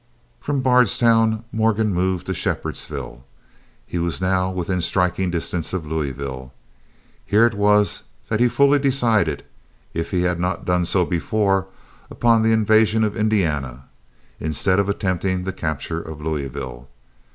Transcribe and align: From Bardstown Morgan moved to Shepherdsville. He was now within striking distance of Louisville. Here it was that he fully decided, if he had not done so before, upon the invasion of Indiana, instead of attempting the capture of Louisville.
From 0.39 0.61
Bardstown 0.61 1.43
Morgan 1.51 1.93
moved 1.93 2.25
to 2.25 2.31
Shepherdsville. 2.33 3.21
He 3.85 3.99
was 3.99 4.19
now 4.19 4.49
within 4.49 4.81
striking 4.81 5.29
distance 5.29 5.73
of 5.73 5.85
Louisville. 5.85 6.51
Here 7.23 7.45
it 7.45 7.53
was 7.53 8.01
that 8.27 8.39
he 8.39 8.47
fully 8.47 8.79
decided, 8.79 9.43
if 9.93 10.09
he 10.09 10.23
had 10.23 10.39
not 10.39 10.65
done 10.65 10.85
so 10.85 11.05
before, 11.05 11.67
upon 12.09 12.41
the 12.41 12.51
invasion 12.51 13.03
of 13.03 13.15
Indiana, 13.15 13.89
instead 14.39 14.79
of 14.79 14.89
attempting 14.89 15.43
the 15.43 15.53
capture 15.53 16.01
of 16.01 16.19
Louisville. 16.19 16.87